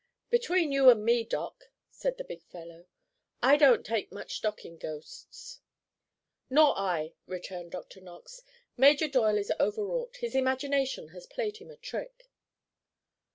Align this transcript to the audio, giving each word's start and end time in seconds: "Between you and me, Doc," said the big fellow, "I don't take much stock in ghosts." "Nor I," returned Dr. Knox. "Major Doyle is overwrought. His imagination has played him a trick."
"Between 0.31 0.71
you 0.71 0.89
and 0.89 1.05
me, 1.05 1.23
Doc," 1.23 1.65
said 1.91 2.17
the 2.17 2.23
big 2.23 2.41
fellow, 2.47 2.87
"I 3.43 3.55
don't 3.55 3.85
take 3.85 4.11
much 4.11 4.37
stock 4.37 4.65
in 4.65 4.79
ghosts." 4.79 5.59
"Nor 6.49 6.75
I," 6.75 7.13
returned 7.27 7.73
Dr. 7.73 8.01
Knox. 8.01 8.41
"Major 8.75 9.07
Doyle 9.07 9.37
is 9.37 9.53
overwrought. 9.59 10.17
His 10.17 10.33
imagination 10.33 11.09
has 11.09 11.27
played 11.27 11.57
him 11.57 11.69
a 11.69 11.77
trick." 11.77 12.31